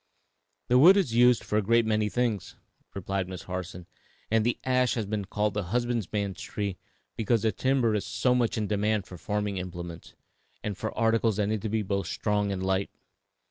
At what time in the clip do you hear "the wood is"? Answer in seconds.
0.69-1.13